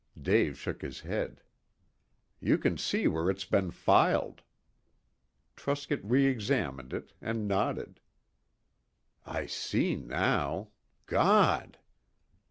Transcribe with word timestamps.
Dave 0.19 0.57
shook 0.57 0.81
his 0.81 1.01
head. 1.01 1.43
"You 2.39 2.57
can 2.57 2.75
see 2.79 3.07
where 3.07 3.29
it's 3.29 3.45
been 3.45 3.69
filed." 3.69 4.41
Truscott 5.55 5.99
reexamined 6.03 6.91
it 6.91 7.13
and 7.21 7.47
nodded. 7.47 7.99
"I 9.27 9.45
see 9.45 9.95
now. 9.95 10.69
God!" 11.05 11.77